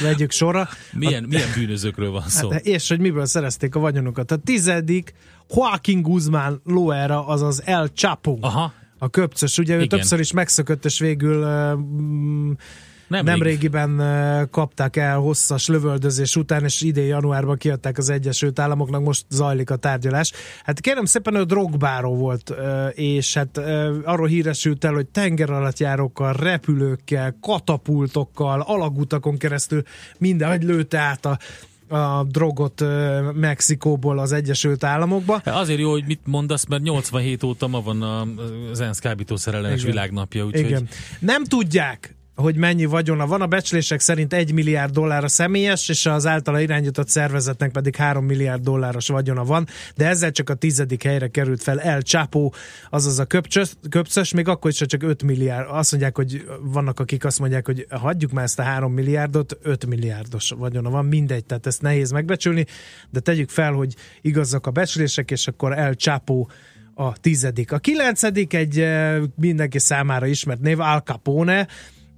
[0.02, 0.70] Vegyük sorra.
[0.92, 2.52] milyen, milyen bűnözőkről van szó?
[2.52, 4.32] Hát, és hogy miből szerezték a vagyonukat.
[4.32, 5.14] A tizedik
[5.56, 8.38] Joaquin Guzmán Loera, azaz El Chapo.
[8.42, 8.74] Aha.
[8.98, 9.90] A köpcös, ugye ő Igen.
[9.90, 12.58] többször is megszökött, és végül uh,
[13.12, 13.44] Nem nem rég.
[13.44, 14.02] régiben
[14.52, 19.76] kapták el hosszas lövöldözés után, és idén januárban kiadták az Egyesült Államoknak, most zajlik a
[19.76, 20.32] tárgyalás.
[20.64, 22.54] Hát kérem szépen, ő drogbáró volt,
[22.94, 23.58] és hát
[24.04, 29.84] arról híresült el, hogy tengeralattjárókkal, repülőkkel, katapultokkal, alagutakon keresztül
[30.18, 31.40] mindenhogy lőtte át a
[31.88, 32.84] a drogot
[33.34, 35.36] Mexikóból az Egyesült Államokba.
[35.36, 38.02] Azért jó, hogy mit mondasz, mert 87 óta ma van
[38.72, 40.88] az ENSZ kábítószer ellenes világnapja, úgyhogy Igen.
[41.20, 43.42] Nem tudják, hogy mennyi vagyona van.
[43.42, 48.26] A becslések szerint 1 milliárd dollár a személyes, és az általa irányított szervezetnek pedig 3
[48.26, 52.50] milliárd dolláros vagyona van, de ezzel csak a tizedik helyre került fel El Chapo,
[52.90, 55.68] azaz a köpcsös, köpcös, még akkor is, csak 5 milliárd.
[55.70, 59.86] Azt mondják, hogy vannak, akik azt mondják, hogy hagyjuk már ezt a 3 milliárdot, 5
[59.86, 62.66] milliárdos vagyona van, mindegy, tehát ezt nehéz megbecsülni,
[63.10, 66.46] de tegyük fel, hogy igazak a becslések, és akkor El Chapo
[66.94, 67.72] a tizedik.
[67.72, 71.68] A kilencedik egy eh, mindenki számára ismert név, Al Capone,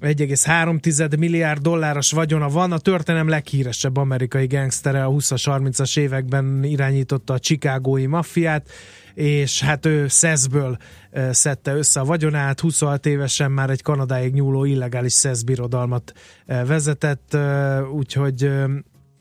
[0.03, 7.33] 1,3 milliárd dolláros vagyona van, a történelem leghíresebb amerikai gangstere a 20-as, 30-as években irányította
[7.33, 8.69] a chicagói maffiát,
[9.13, 10.77] és hát ő szeszből
[11.31, 16.13] szedte össze a vagyonát, 26 évesen már egy Kanadáig nyúló illegális szeszbirodalmat
[16.45, 17.37] vezetett,
[17.91, 18.65] úgyhogy eh,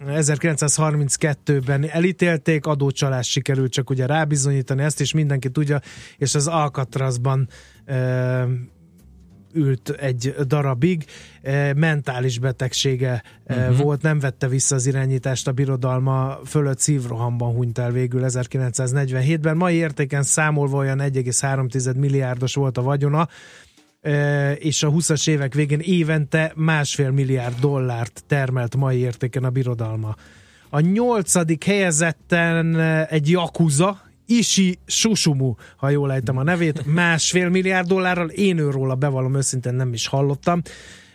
[0.06, 5.80] 1932-ben elítélték, adócsalás sikerült csak ugye rábizonyítani, ezt is mindenki tudja,
[6.16, 7.48] és az Alcatrazban
[9.54, 11.04] ült egy darabig,
[11.42, 13.76] e, mentális betegsége uh-huh.
[13.76, 19.56] volt, nem vette vissza az irányítást a birodalma fölött szívrohamban hunyt el végül 1947-ben.
[19.56, 23.28] Mai értéken számolva olyan 1,3 milliárdos volt a vagyona,
[24.00, 30.16] e, és a 20-as évek végén évente másfél milliárd dollárt termelt mai értéken a birodalma.
[30.74, 38.28] A nyolcadik helyezetten egy Yakuza, Ishi Susumu, ha jól ejtem a nevét, másfél milliárd dollárral,
[38.28, 40.62] én őróla bevallom őszintén nem is hallottam.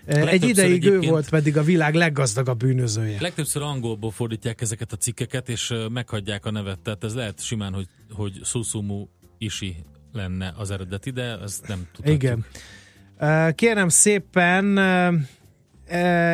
[0.06, 3.18] E, Egy legtöbbször ideig ő volt pedig a világ leggazdagabb bűnözője.
[3.22, 7.74] Legtöbbször angolból fordítják ezeket a cikkeket, és ö, meghagyják a nevet, tehát ez lehet simán,
[7.74, 9.76] hogy, hogy Susumu Ishi
[10.14, 12.24] lenne az eredeti, de ezt nem tudhatjuk.
[12.24, 12.46] Igen.
[13.20, 14.78] Ö, Kérem szépen,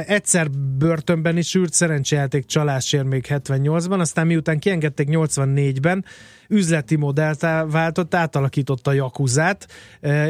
[0.08, 6.06] egyszer börtönben is ült szerencsejáték csalásért még 78-ban, aztán miután kiengedték 84-ben,
[6.48, 7.42] üzleti modellt
[7.72, 9.68] váltott, átalakította a jakuzát,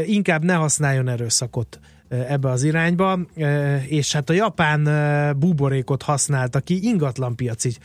[0.05, 3.19] inkább ne használjon erőszakot ebbe az irányba,
[3.87, 4.89] és hát a japán
[5.39, 7.77] buborékot használta ki ingatlanpiaci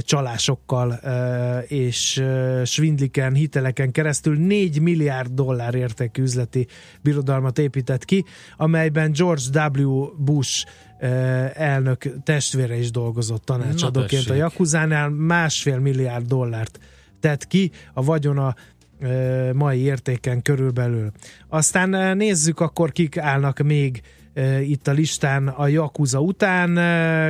[0.00, 1.00] csalásokkal
[1.66, 2.22] és
[2.64, 6.66] svindliken, hiteleken keresztül 4 milliárd dollár értékű üzleti
[7.00, 8.24] birodalmat épített ki,
[8.56, 10.04] amelyben George W.
[10.16, 10.66] Bush
[11.54, 14.34] elnök testvére is dolgozott tanácsadóként a.
[14.34, 16.78] Jakuzánál, másfél milliárd dollárt
[17.20, 18.54] tett ki, a vagyona
[19.52, 21.10] mai értéken körülbelül.
[21.48, 24.02] Aztán nézzük akkor, kik állnak még
[24.62, 26.74] itt a listán a Yakuza után.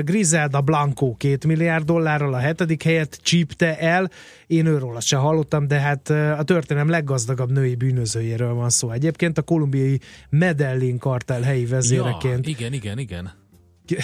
[0.04, 4.10] Griselda Blanco 2 milliárd dollárral a hetedik helyet csípte el.
[4.46, 8.90] Én őróla se hallottam, de hát a történelem leggazdagabb női bűnözőjéről van szó.
[8.90, 13.32] Egyébként a kolumbiai Medellin kartel helyi vezéreként Ja, igen, igen, igen.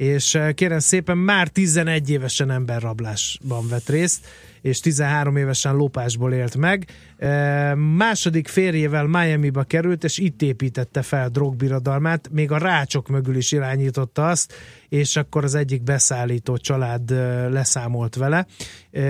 [0.00, 4.26] és eh, kérem szépen már 11 évesen emberrablásban vett részt,
[4.60, 6.86] és 13 évesen lopásból élt meg.
[7.16, 13.52] E, második férjével Miami-ba került, és itt építette fel drogbirodalmát, még a rácsok mögül is
[13.52, 14.52] irányította azt,
[14.88, 18.46] és akkor az egyik beszállító család e, leszámolt vele.
[18.90, 19.02] E,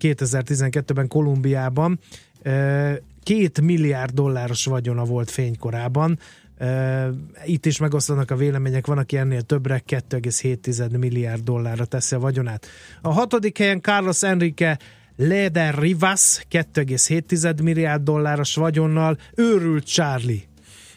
[0.00, 1.98] 2012-ben Kolumbiában
[2.42, 6.18] e, két milliárd dolláros vagyona volt fénykorában,
[7.44, 12.66] itt is megosztanak a vélemények, van, aki ennél többre 2,7 milliárd dollárra teszi a vagyonát.
[13.02, 14.78] A hatodik helyen Carlos Enrique
[15.16, 20.42] Leder Rivas 2,7 milliárd dolláros vagyonnal, őrült Charlie.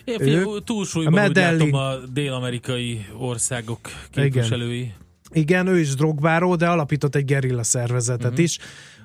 [0.04, 3.80] Én figyelj, túlsúlyban a úgy Medellin- látom a dél-amerikai országok
[4.12, 4.94] képviselői.
[5.32, 8.44] Igen, ő is drogbáró, de alapított egy gerilla szervezetet uh-huh.
[8.44, 8.58] is,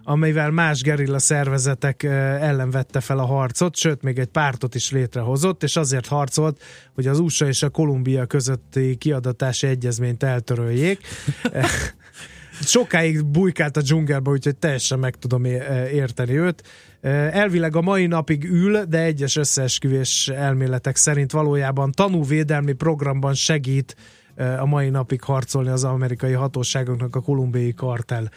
[0.04, 5.62] amelyvel más gerilla szervezetek ellen vette fel a harcot, sőt, még egy pártot is létrehozott,
[5.62, 6.62] és azért harcolt,
[6.94, 11.00] hogy az USA és a Kolumbia közötti kiadatási egyezményt eltöröljék.
[12.60, 15.44] Sokáig bujkált a dzsungelbe, úgyhogy teljesen meg tudom
[15.92, 16.62] érteni őt.
[17.30, 23.96] Elvileg a mai napig ül, de egyes összeesküvés elméletek szerint valójában tanúvédelmi programban segít
[24.58, 28.30] a mai napig harcolni az amerikai hatóságoknak a kolumbiai kartel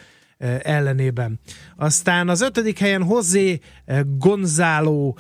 [0.62, 1.40] ellenében.
[1.76, 3.60] Aztán az ötödik helyen José
[4.18, 5.14] Gonzalo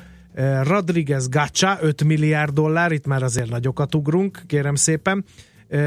[0.63, 5.25] Rodriguez Gacha, 5 milliárd dollár, itt már azért nagyokat ugrunk, kérem szépen.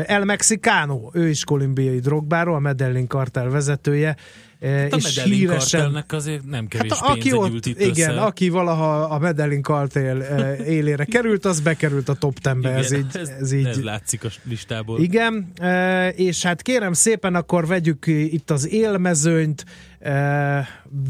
[0.06, 4.16] El Mexicano, ő is kolumbiai drogbáró, a Medellin kartel vezetője,
[4.60, 6.04] Hát a és Medellin híresen...
[6.08, 8.20] azért nem kevés Hát hát, aki ott, gyűlt itt igen, össze.
[8.20, 13.06] aki valaha a Medellin kartél eh, élére került, az bekerült a top 10-be, ez így,
[13.12, 15.00] ez, ez így ez látszik a listából.
[15.00, 19.64] igen, e, és hát kérem szépen, akkor vegyük itt az élmezőnyt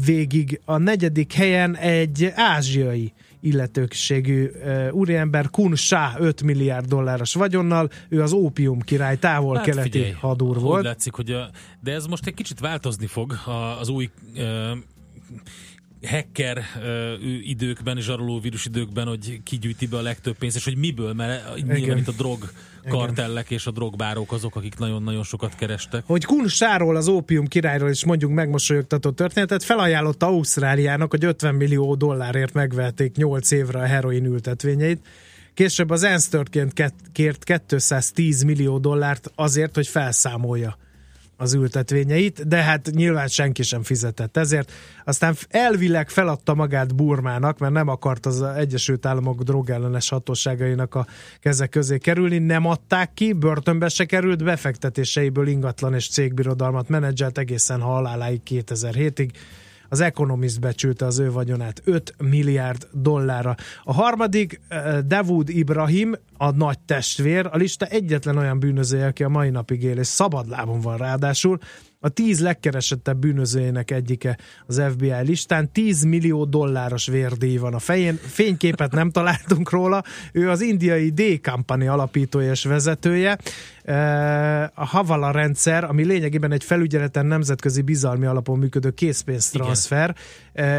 [0.05, 0.61] végig.
[0.65, 8.21] A negyedik helyen egy ázsiai illetőségű e, úriember, Kun Shah 5 milliárd dolláros vagyonnal, ő
[8.21, 10.83] az ópium király, távol-keleti Hát hadúr Úgy volt.
[10.83, 13.33] látszik, hogy a, de ez most egy kicsit változni fog
[13.79, 14.71] az új ö,
[16.05, 21.13] hacker ö, időkben, zsaroló vírus időkben, hogy kigyűjti be a legtöbb pénzt, és hogy miből,
[21.13, 21.77] mert Igen.
[21.77, 22.51] nyilván itt a drog
[22.89, 26.03] kartellek és a drogbárók azok, akik nagyon-nagyon sokat kerestek.
[26.05, 31.95] hogy Kun Sáról, az ópium királyról is mondjuk megmosolyogtató történetet, felajánlotta Ausztráliának, hogy 50 millió
[31.95, 35.07] dollárért megvették 8 évre a heroin ültetvényeit.
[35.53, 36.29] Később az ENSZ
[37.11, 40.77] kért 210 millió dollárt azért, hogy felszámolja
[41.41, 44.71] az ültetvényeit, de hát nyilván senki sem fizetett ezért.
[45.05, 51.05] Aztán elvileg feladta magát Burmának, mert nem akart az Egyesült Államok drogellenes hatóságainak a
[51.39, 57.81] kezek közé kerülni, nem adták ki, börtönbe se került, befektetéseiből ingatlan és cégbirodalmat menedzselt egészen
[57.81, 59.29] haláláig 2007-ig.
[59.91, 63.55] Az Economist becsülte az ő vagyonát 5 milliárd dollárra.
[63.83, 69.29] A harmadik, eh, Davud Ibrahim, a nagy testvér, a lista egyetlen olyan bűnözője, aki a
[69.29, 71.59] mai napig él, és szabadlábon van ráadásul.
[71.99, 75.71] A tíz legkeresettebb bűnözőjének egyike az FBI listán.
[75.71, 78.15] 10 millió dolláros vérdíj van a fején.
[78.15, 80.03] Fényképet nem találtunk róla.
[80.31, 83.37] Ő az indiai D-Company alapítója és vezetője.
[84.73, 90.15] A Havala rendszer, ami lényegében egy felügyeleten nemzetközi bizalmi alapon működő készpénztranszfer,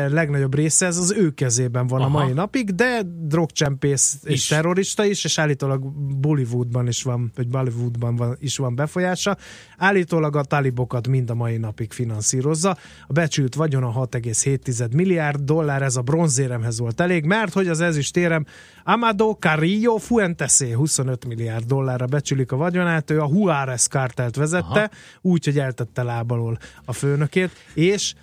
[0.08, 2.18] legnagyobb része ez az ő kezében van Aha.
[2.18, 4.46] a mai napig, de drogcsempész és Is.
[4.46, 9.36] terrorista is, és állítólag Bollywoodban is van, vagy Bollywoodban van, is van befolyása.
[9.76, 12.76] Állítólag a talibokat mind a mai napig finanszírozza.
[13.06, 18.44] A becsült vagyona 6,7 milliárd dollár, ez a bronzéremhez volt elég, mert hogy az ezüstérem
[18.84, 24.88] Amado Carrillo Fuentesé 25 milliárd dollárra becsülik a vagyonát, ő a Juárez kártelt vezette, Aha.
[25.20, 28.14] úgy, hogy eltette lábalól a főnökét, és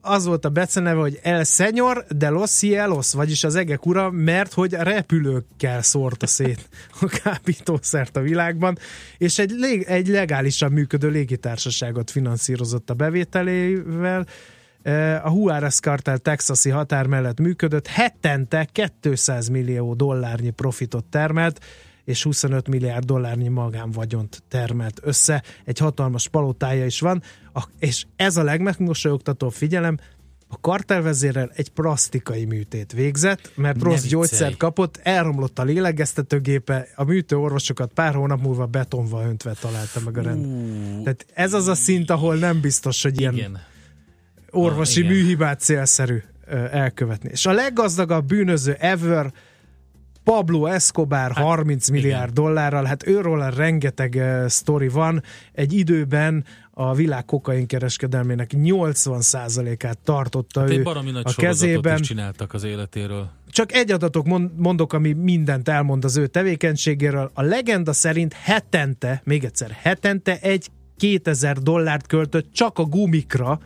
[0.00, 4.52] az volt a beceneve, hogy El Señor de los Cielos, vagyis az egek ura, mert
[4.52, 6.68] hogy repülőkkel szórta szét
[7.00, 8.78] a kábítószert a világban,
[9.18, 14.26] és egy, lég, egy legálisan működő légitársaságot finanszírozott a bevételével,
[14.84, 18.68] Eh, a Juárez kartel texasi határ mellett működött, hetente
[19.00, 21.64] 200 millió dollárnyi profitot termelt,
[22.04, 25.42] és 25 milliárd dollárnyi magánvagyont termelt össze.
[25.64, 27.22] Egy hatalmas palotája is van,
[27.78, 29.98] és ez a legmegmosolyogtatóbb figyelem,
[30.48, 34.10] a kartelvezérrel egy plasztikai műtét végzett, mert Ne rossz viccelj.
[34.10, 40.22] gyógyszert kapott, elromlott a lélegeztetőgépe, a műtőorvosokat pár hónap múlva betonva öntve találta meg a
[40.22, 40.46] rend.
[41.02, 43.60] Tehát ez az a szint, ahol nem biztos, hogy ilyen Igen.
[44.50, 45.16] orvosi Ah, igen.
[45.16, 46.22] műhibát célszerű
[46.70, 47.28] elkövetni.
[47.32, 49.32] És a leggazdagabb bűnöző ever
[50.24, 55.22] Pablo Escobar 30 milliárd dollárral, hát őről rengeteg uh, sztori van.
[55.52, 61.98] Egy időben a világ kokain kereskedelmének 80%-át tartotta Hát ő egy baromi nagy a kezében.
[61.98, 63.30] is csináltak az életéről.
[63.50, 67.30] Csak egy adatok mond- mondok, ami mindent elmond az ő tevékenységéről.
[67.34, 73.58] A legenda szerint hetente, még egyszer, hetente egy 2000 dollárt költött csak a gumikra,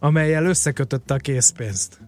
[0.00, 2.00] amelyel összekötötte a készpénzt.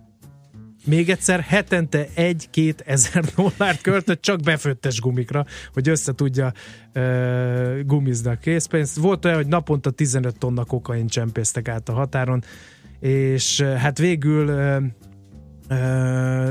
[0.85, 6.53] Még egyszer, hetente egy-két ezer dollárt költött csak befőttes gumikra, hogy össze tudja
[6.95, 8.97] uh, gumizni a készpénzt.
[8.97, 12.45] Volt olyan, hogy naponta 15 tonna kokain csempésztek át a határon,
[13.01, 14.83] és hát végül uh,
[15.71, 16.51] uh,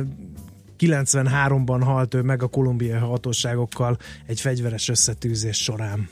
[0.80, 6.10] 93-ban halt ő meg a kolumbiai hatóságokkal egy fegyveres összetűzés során.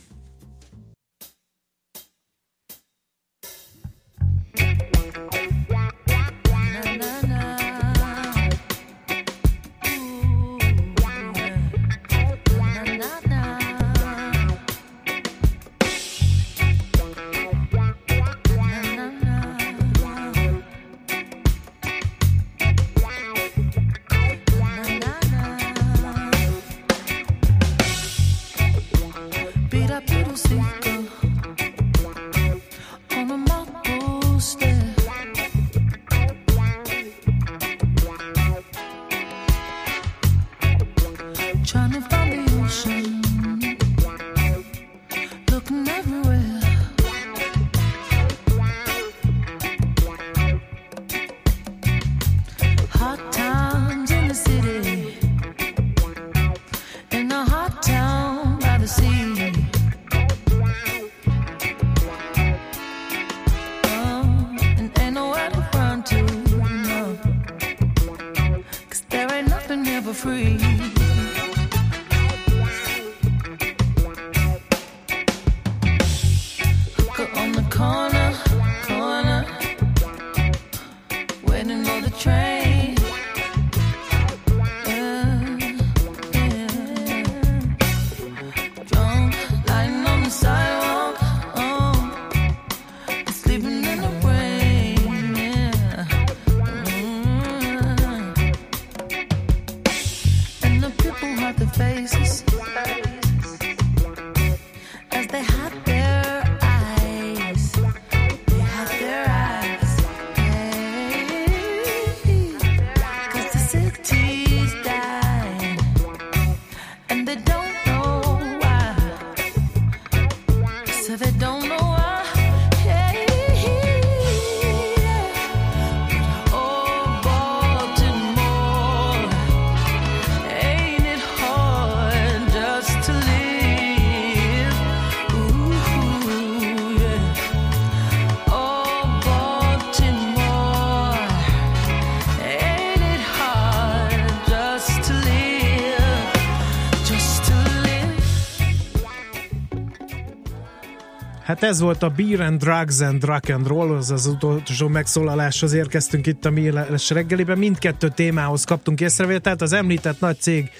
[151.59, 155.73] Hát ez volt a Beer and Drugs and Rock and Roll, az az utolsó megszólaláshoz
[155.73, 157.57] érkeztünk itt a Míles reggeliben.
[157.57, 159.61] Mindkettő témához kaptunk észrevételt.
[159.61, 160.71] Az említett nagy cég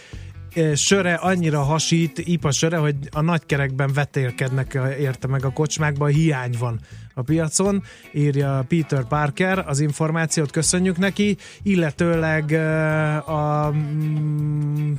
[0.53, 6.05] eh, söre annyira hasít, IPA söre, hogy a nagykerekben vetélkednek eh, érte meg a kocsmákba,
[6.05, 6.79] hiány van
[7.13, 14.93] a piacon, írja Peter Parker, az információt köszönjük neki, illetőleg eh, a mm,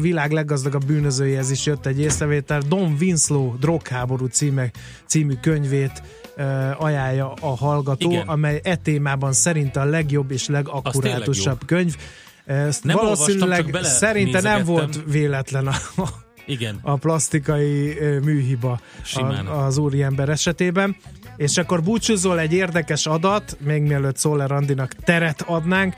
[0.00, 2.60] világ leggazdagabb bűnözőjéhez is jött egy észrevétel.
[2.68, 4.70] Don Winslow drogháború címe,
[5.06, 6.02] című könyvét
[6.36, 8.28] uh, ajánlja a hallgató, Igen.
[8.28, 11.96] amely e témában szerint a legjobb és legakkurátusabb könyv.
[12.44, 15.74] Ezt Nem valószínűleg szerintem nem volt véletlen a,
[16.46, 16.78] Igen.
[16.82, 19.46] a plastikai műhiba Simán.
[19.46, 20.96] a, az úriember esetében.
[21.36, 25.94] És akkor búcsúzol egy érdekes adat, még mielőtt Szóler Andinak teret adnánk,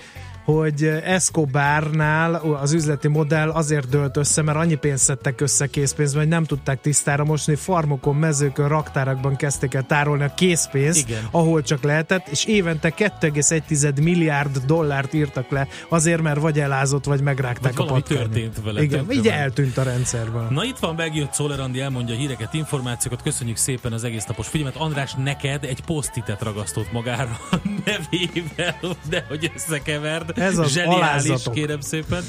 [0.47, 6.31] hogy Escobarnál az üzleti modell azért dölt össze, mert annyi pénzt szedtek össze készpénzben, hogy
[6.31, 11.29] nem tudták tisztára mosni, farmokon, mezőkön, raktárakban kezdték el tárolni a készpénzt, Igen.
[11.31, 17.21] ahol csak lehetett, és évente 2,1 milliárd dollárt írtak le, azért, mert vagy elázott, vagy
[17.21, 18.31] megrágták Vagy a valami patkányot.
[18.33, 20.47] történt vele, Igen, így eltűnt a rendszerből.
[20.51, 24.49] Na itt van, megjött Szoller Andi, elmondja a híreket, információkat, köszönjük szépen az egész napos
[24.49, 24.77] figyelmet.
[24.77, 27.39] András, neked egy posztitet ragasztott magára
[27.85, 30.36] nevével, de hogy összekeverd.
[30.37, 31.55] Ez az Zseniális, alázatok.
[31.55, 32.23] kérem szépen.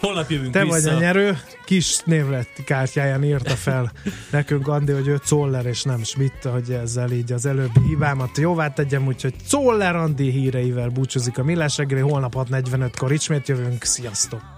[0.00, 0.80] Holnap jövünk Te vissza.
[0.80, 3.92] vagy a nyerő, kis névlet kártyáján írta fel
[4.30, 8.68] nekünk Andi, hogy ő Czoller és nem Schmidt, hogy ezzel így az előbbi hibámat jóvá
[8.68, 14.57] tegyem, úgyhogy Czoller Andi híreivel búcsúzik a Millás reggeli, holnap 6.45-kor ismét jövünk, sziasztok!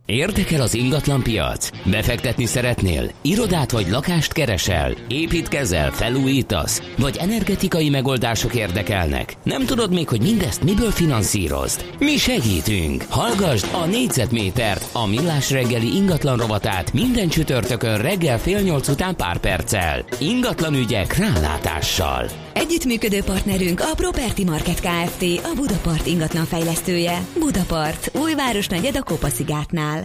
[0.11, 1.69] Érdekel az ingatlan piac?
[1.85, 3.11] Befektetni szeretnél?
[3.21, 4.93] Irodát vagy lakást keresel?
[5.07, 5.91] Építkezel?
[5.91, 6.81] Felújítasz?
[6.97, 9.33] Vagy energetikai megoldások érdekelnek?
[9.43, 11.85] Nem tudod még, hogy mindezt miből finanszírozd?
[11.99, 13.05] Mi segítünk!
[13.09, 19.37] Hallgasd a négyzetmétert, a millás reggeli ingatlan rovatát minden csütörtökön reggel fél nyolc után pár
[19.37, 20.05] perccel.
[20.19, 22.25] Ingatlan ügyek rálátással.
[22.53, 25.23] Együttműködő partnerünk a Property Market Kft.
[25.43, 27.25] A Budapart ingatlan fejlesztője.
[27.39, 30.00] Budapart, újváros negyed a Kopaszigátnál.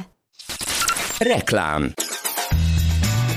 [1.19, 1.93] Reklám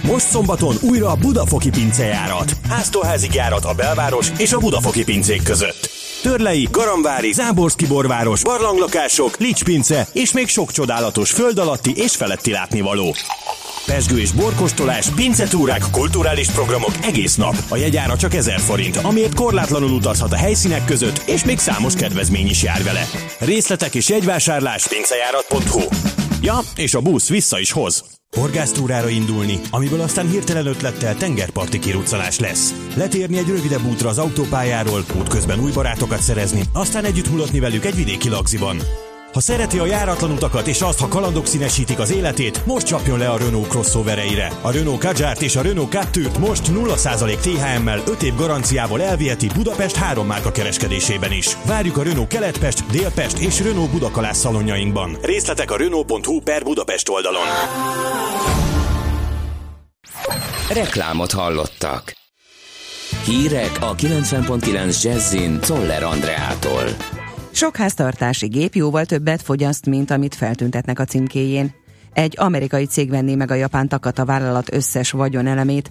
[0.03, 2.51] Most szombaton újra a Budafoki pincejárat.
[2.69, 5.89] Áztóházig járat a belváros és a Budafoki pincék között.
[6.21, 13.15] Törlei, Garamvári, Záborszki borváros, barlanglakások, Licspince és még sok csodálatos föld alatti és feletti látnivaló.
[13.85, 17.55] Pesgő és borkostolás, pincetúrák, kulturális programok egész nap.
[17.69, 22.47] A jegyára csak 1000 forint, amiért korlátlanul utazhat a helyszínek között, és még számos kedvezmény
[22.49, 23.03] is jár vele.
[23.39, 25.81] Részletek és jegyvásárlás pincejárat.hu
[26.41, 28.03] Ja, és a busz vissza is hoz.
[28.37, 32.73] Horgásztúrára indulni, amiből aztán hirtelen ötlettel tengerparti kiruccanás lesz.
[32.95, 37.95] Letérni egy rövidebb útra az autópályáról, útközben új barátokat szerezni, aztán együtt mulatni velük egy
[37.95, 38.77] vidéki lagziban.
[39.33, 43.29] Ha szereti a járatlan utakat és azt, ha kalandok színesítik az életét, most csapjon le
[43.29, 44.51] a Renault crossovereire.
[44.61, 49.95] A Renault Kadjárt és a Renault Captur-t most 0% THM-mel 5 év garanciával elviheti Budapest
[49.95, 51.57] három márka kereskedésében is.
[51.65, 55.17] Várjuk a Renault Keletpest, Délpest és Renault Budakalász szalonjainkban.
[55.21, 57.47] Részletek a Renault.hu per Budapest oldalon.
[60.69, 62.15] Reklámot hallottak.
[63.25, 66.83] Hírek a 90.9 Jazzin Toller Andreától.
[67.59, 71.73] Sok háztartási gép jóval többet fogyaszt, mint amit feltüntetnek a címkéjén.
[72.13, 75.89] Egy amerikai cég venné meg a japán Takata vállalat összes vagyonelemét,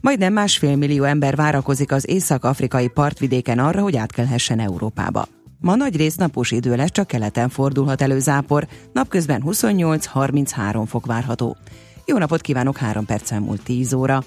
[0.00, 5.26] majdnem másfél millió ember várakozik az észak-afrikai partvidéken arra, hogy átkelhessen Európába.
[5.60, 11.56] Ma nagy rész napos idő lesz, csak keleten fordulhat elő zápor, napközben 28-33 fok várható.
[12.04, 14.24] Jó napot kívánok, 3 percen múlt 10 óra.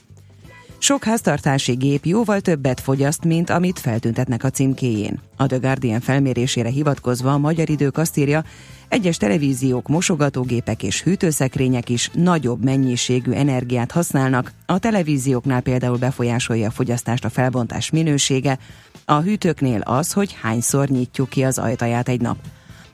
[0.83, 5.19] Sok háztartási gép jóval többet fogyaszt, mint amit feltüntetnek a címkéjén.
[5.37, 8.43] A The Guardian felmérésére hivatkozva a magyar idők azt írja,
[8.87, 14.51] egyes televíziók, mosogatógépek és hűtőszekrények is nagyobb mennyiségű energiát használnak.
[14.65, 18.59] A televízióknál például befolyásolja a fogyasztást a felbontás minősége,
[19.05, 22.37] a hűtőknél az, hogy hányszor nyitjuk ki az ajtaját egy nap.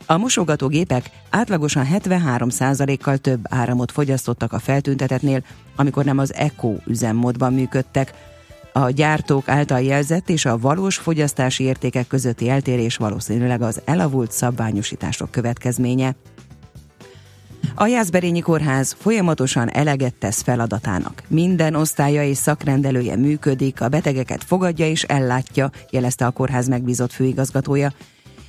[0.09, 5.43] A mosogatógépek átlagosan 73%-kal több áramot fogyasztottak a feltüntetetnél,
[5.75, 8.13] amikor nem az Eco üzemmódban működtek.
[8.73, 15.31] A gyártók által jelzett és a valós fogyasztási értékek közötti eltérés valószínűleg az elavult szabványosítások
[15.31, 16.15] következménye.
[17.75, 21.23] A Jászberényi Kórház folyamatosan eleget tesz feladatának.
[21.27, 27.91] Minden osztálya és szakrendelője működik, a betegeket fogadja és ellátja, jelezte a kórház megbízott főigazgatója.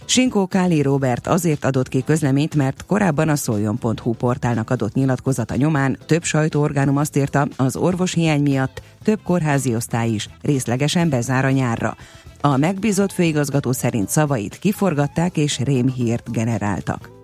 [0.09, 5.99] Sinkó Káli Robert azért adott ki közleményt, mert korábban a szoljon.hu portálnak adott nyilatkozata nyomán
[6.07, 11.51] több sajtóorgánum azt írta, az orvos hiány miatt több kórházi osztály is részlegesen bezár a
[11.51, 11.97] nyárra.
[12.41, 17.18] A megbízott főigazgató szerint szavait kiforgatták és rémhírt generáltak.